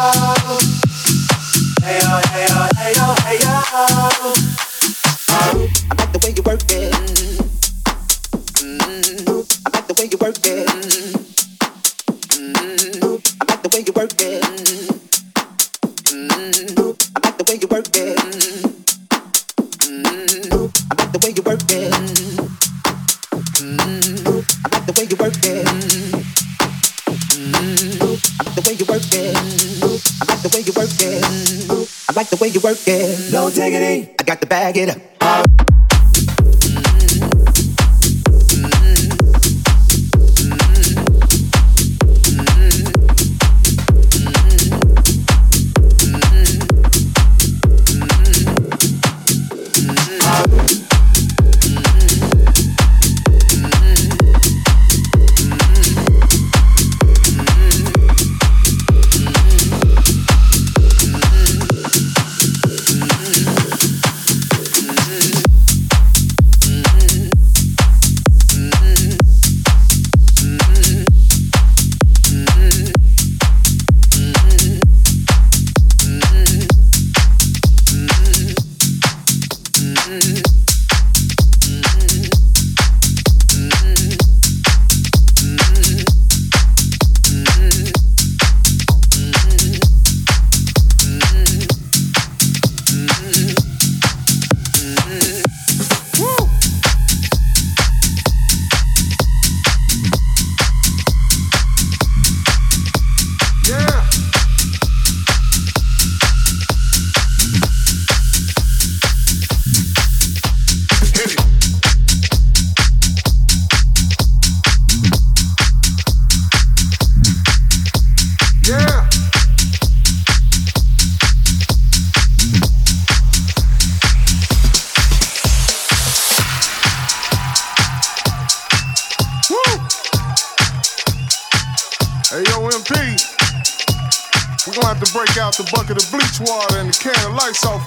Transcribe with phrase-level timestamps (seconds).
[0.00, 4.19] Hey yo, hey yo, hey yo, hey yo.
[34.70, 35.09] I get up?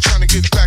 [0.00, 0.65] trying to get back.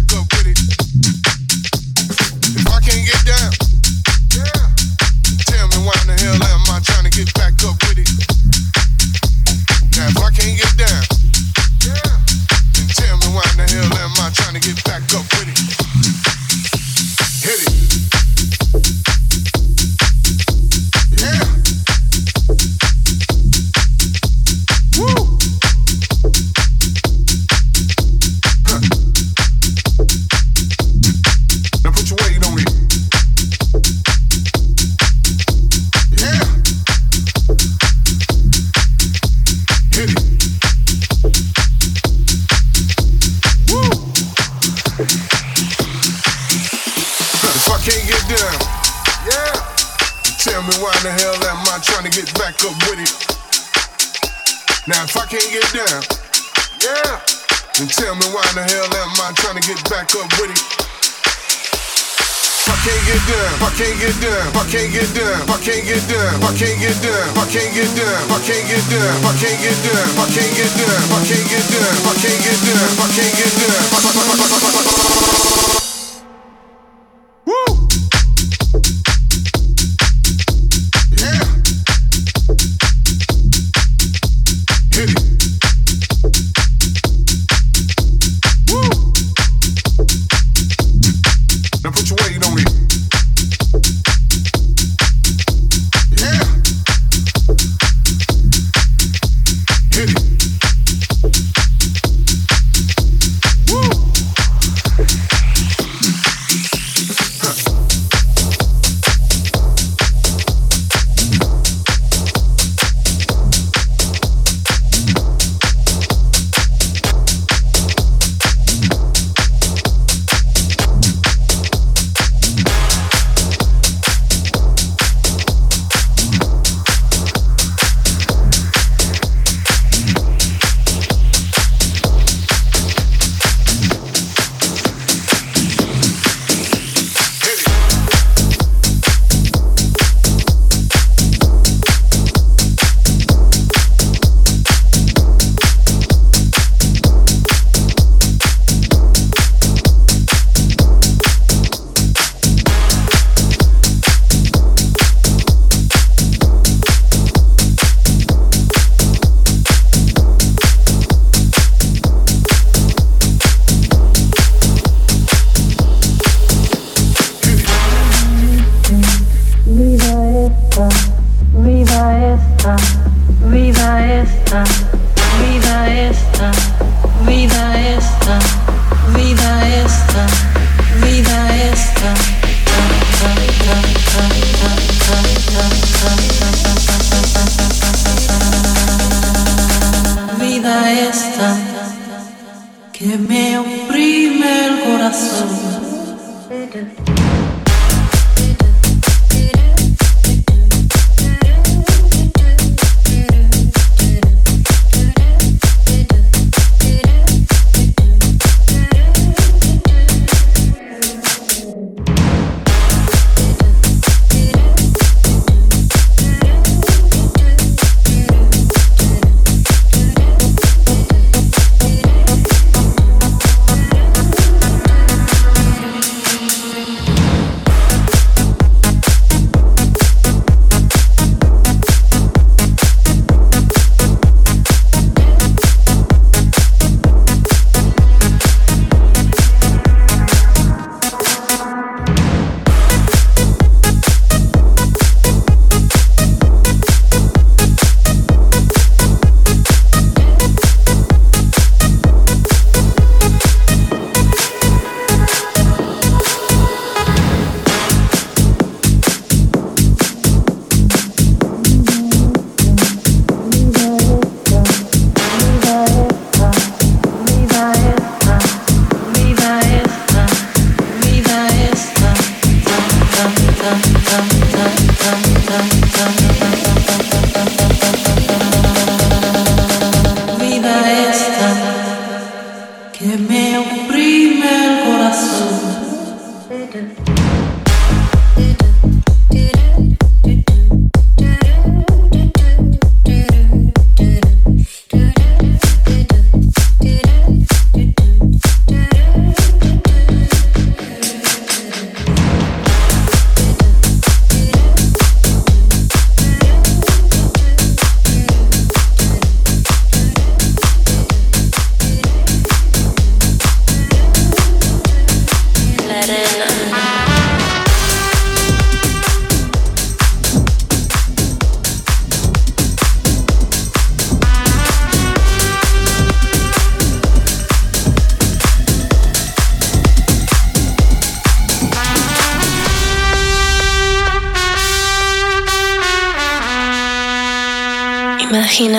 [63.79, 64.27] can't you do?
[64.51, 65.23] What can't you do?
[65.47, 66.19] What can't you do?
[66.43, 67.15] What can't you do?
[67.39, 68.03] What can't you do?
[68.27, 68.99] What can't you do?
[69.23, 69.95] What can't you do?
[70.19, 70.83] What can't you do?
[71.15, 71.79] What can't you do?
[72.03, 72.75] What can't you do?
[72.99, 73.69] What can't you do?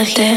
[0.00, 0.29] melody.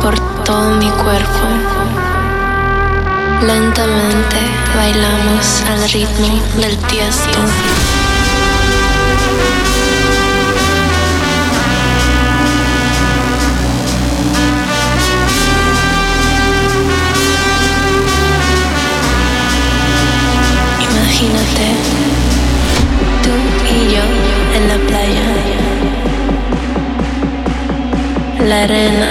[0.00, 1.46] Por todo mi cuerpo.
[3.46, 4.36] Lentamente
[4.76, 7.38] bailamos al ritmo del tiesto.
[20.80, 21.66] Imagínate,
[23.22, 23.30] tú
[23.68, 24.02] y yo
[24.56, 25.28] en la playa
[28.48, 29.07] la arena,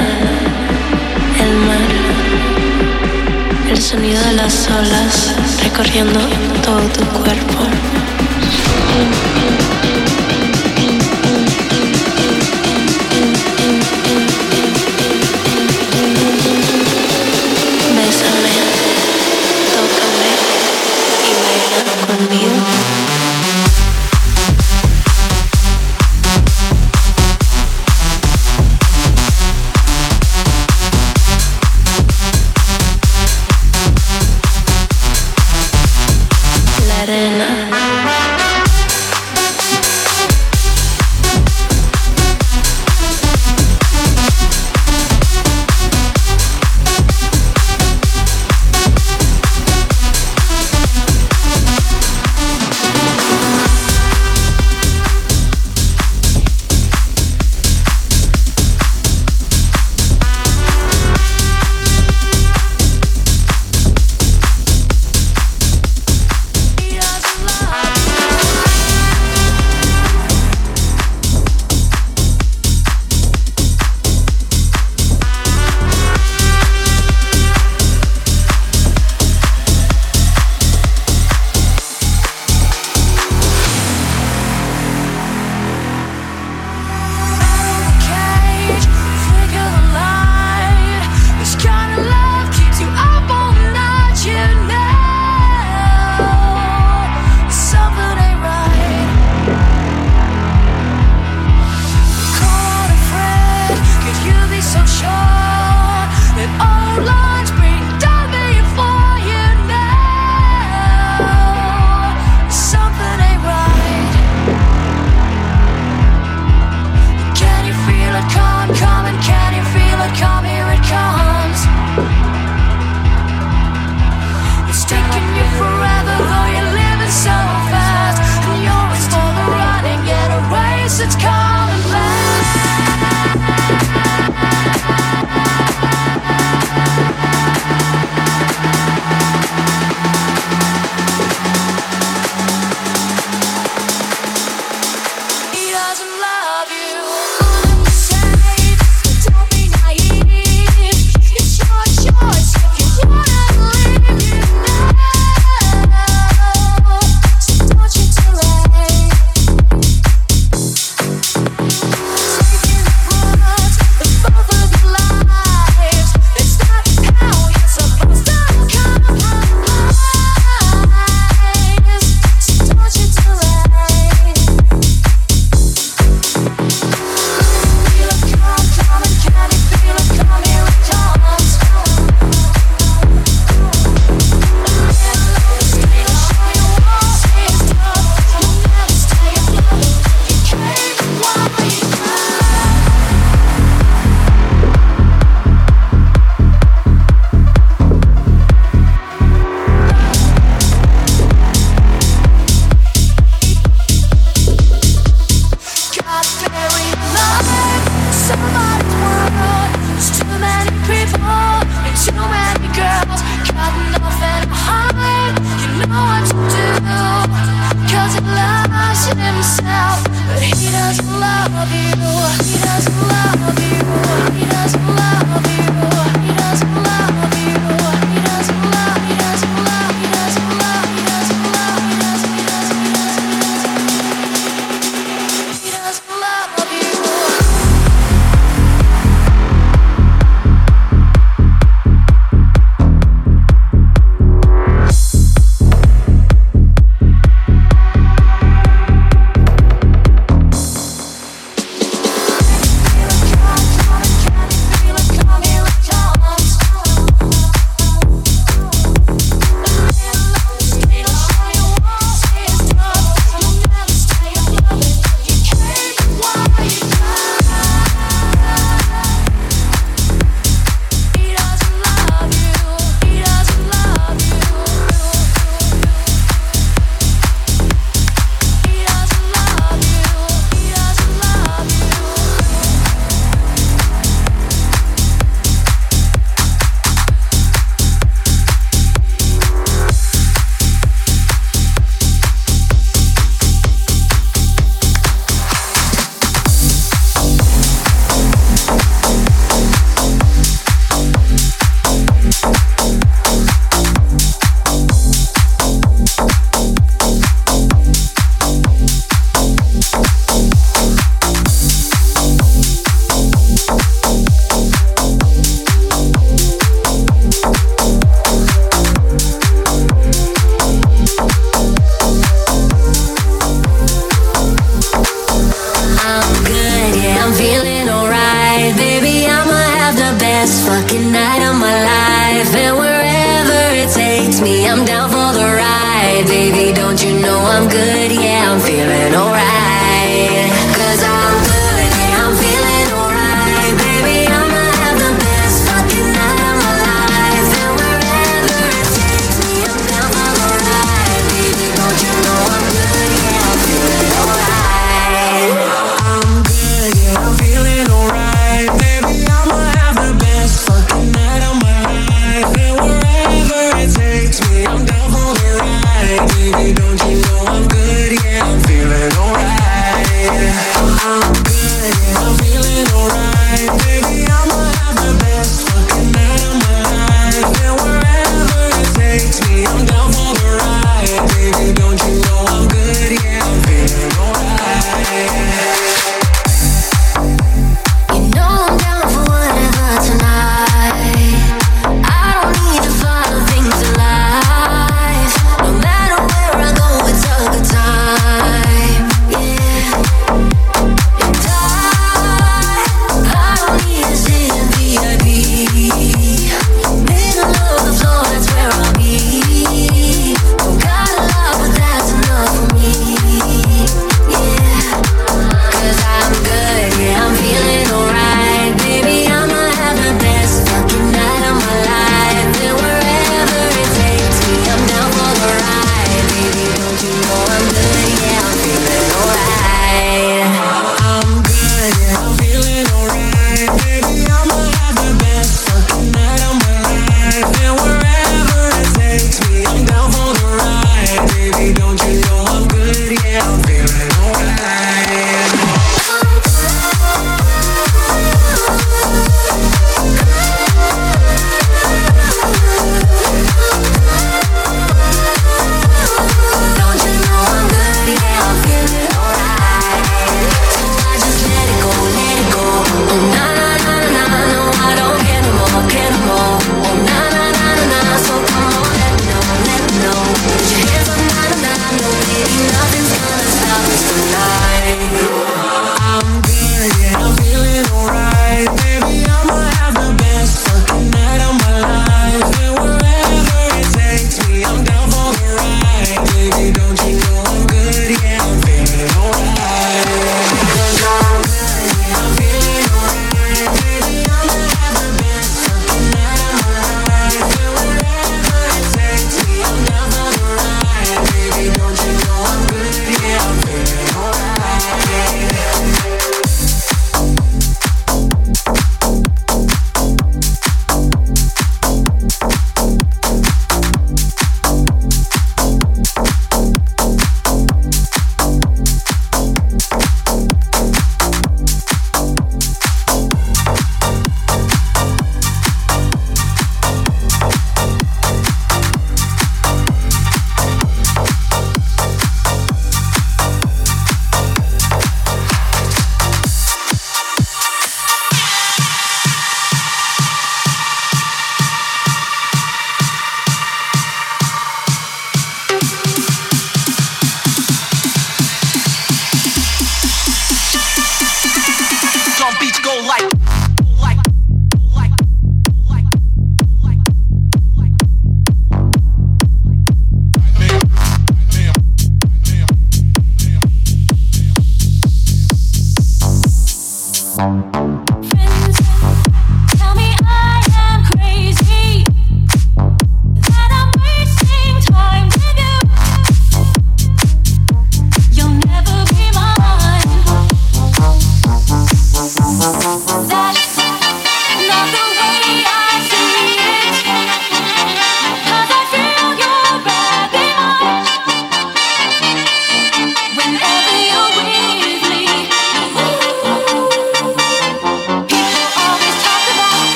[3.88, 6.20] sonido de las olas recorriendo
[6.62, 7.58] todo tu cuerpo.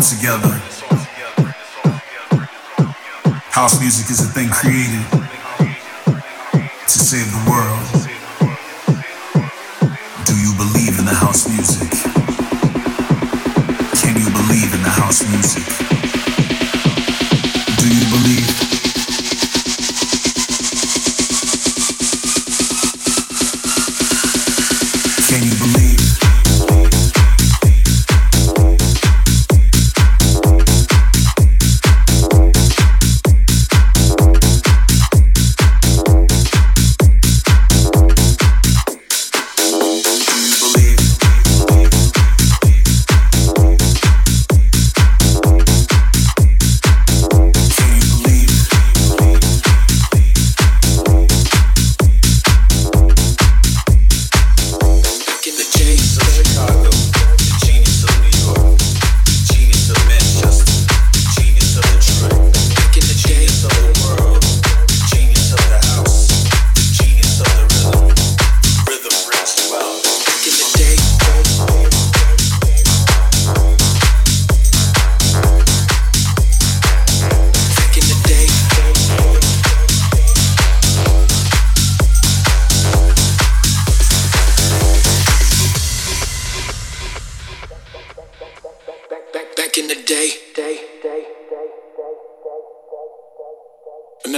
[0.00, 0.54] all together.
[3.50, 5.19] House music is a thing created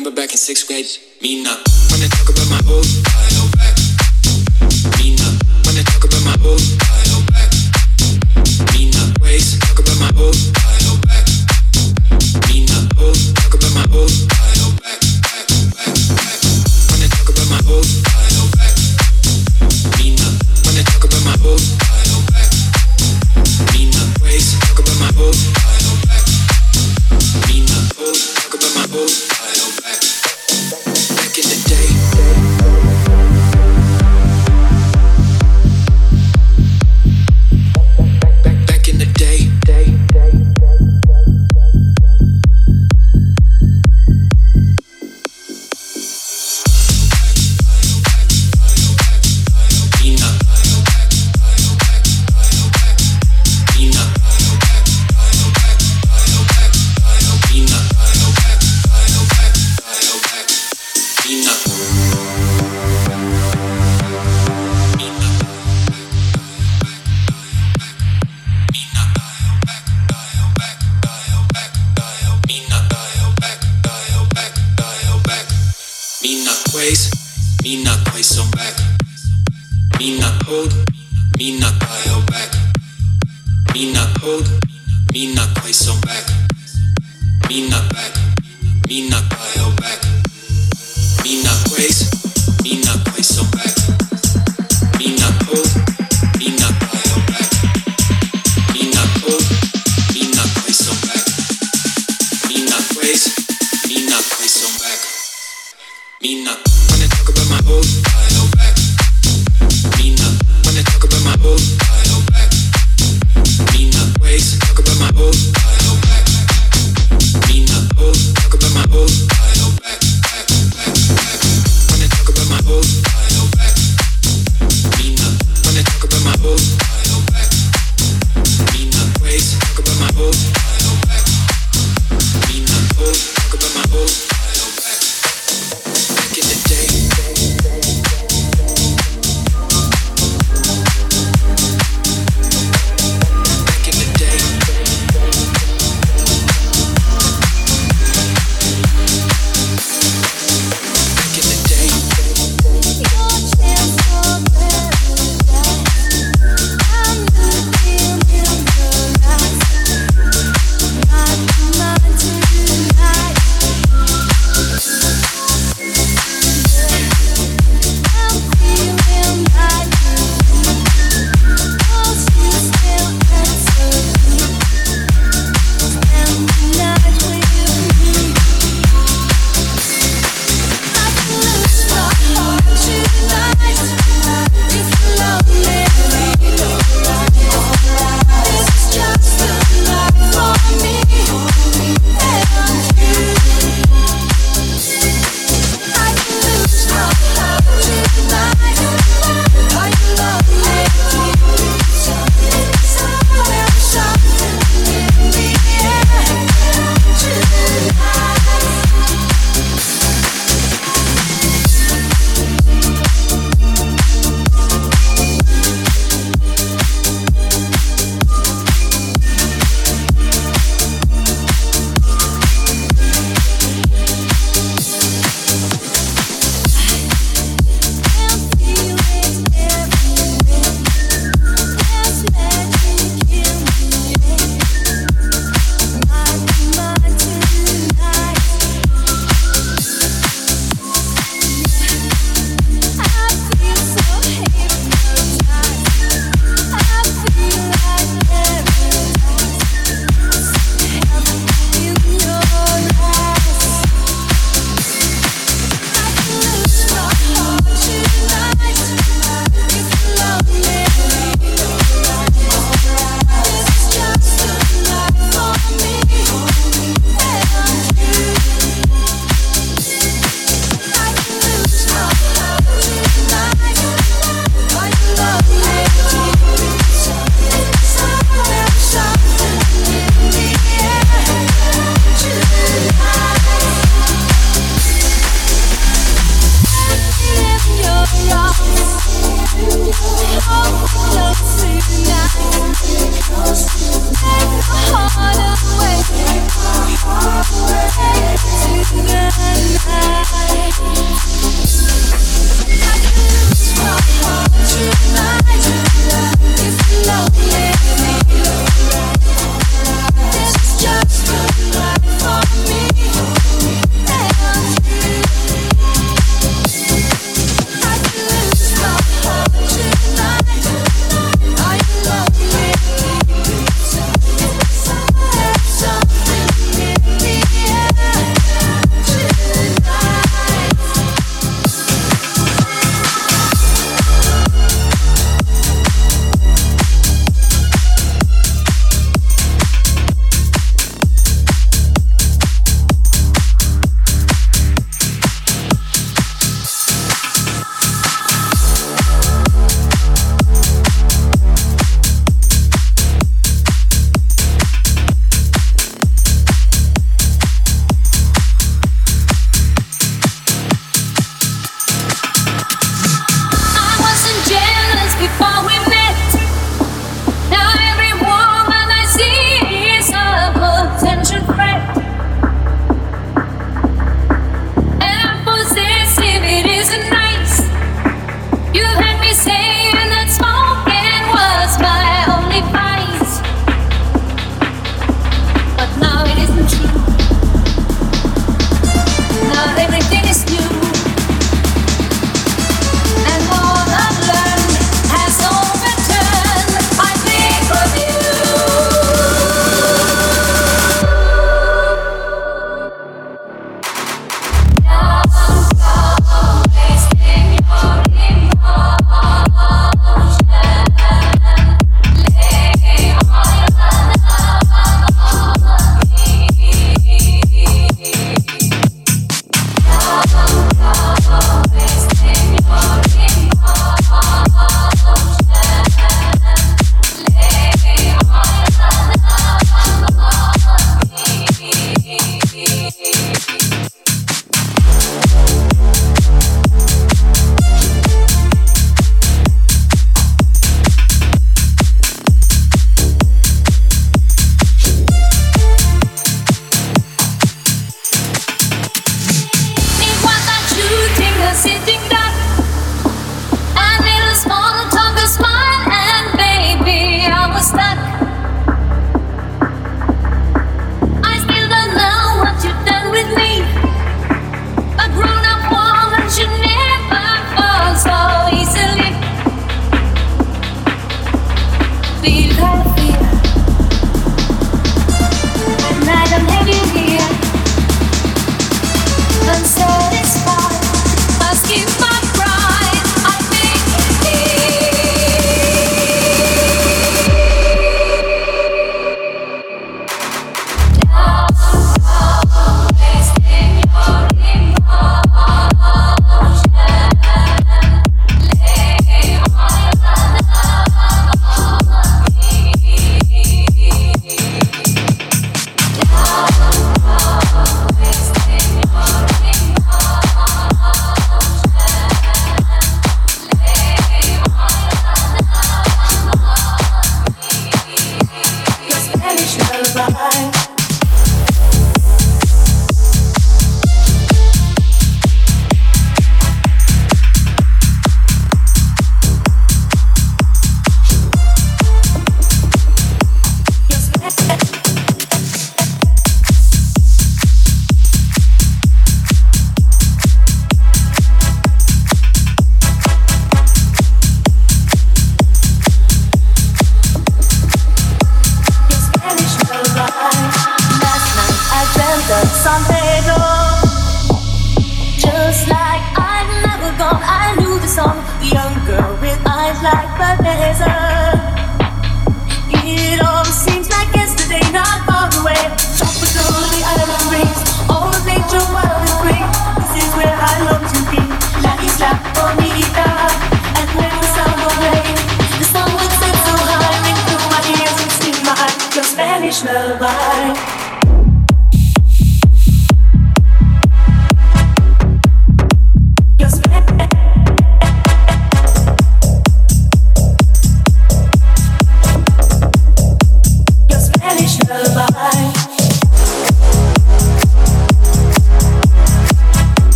[0.00, 0.86] remember back in sixth grade.
[1.20, 1.60] Me not
[1.90, 3.76] wanna talk about my old bio back.
[4.96, 5.36] Me not
[5.66, 6.64] wanna talk about my old
[7.28, 7.52] back.
[8.72, 10.36] Me not ways talk about my old
[11.04, 11.28] back.
[12.48, 14.40] Me not old talk about my old back.
[14.80, 15.44] back, back,
[15.76, 16.40] back.
[16.88, 17.84] Wanna talk about my old
[18.56, 18.72] back.
[20.00, 20.32] Me not
[20.64, 21.60] wanna talk about my old
[22.32, 22.48] back.
[23.76, 25.36] Me not ways talk about my old
[26.08, 26.24] back.
[27.52, 29.29] Me not old talk about my old.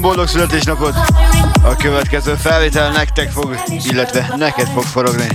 [0.00, 0.94] Boldog születésnapot!
[1.62, 5.28] A következő felvétel nektek fog, illetve neked fog forogni.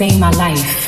[0.00, 0.79] Sustain my life.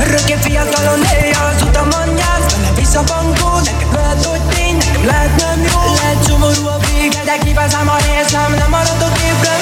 [0.00, 5.94] Örökké fiatalon élj az utamanyát Vele visszabankó, nekem lehet, hogy tény Nekem lehet nem jó,
[5.94, 9.61] lehet szomorú a vége De kibázám a részem, nem maradok ébren.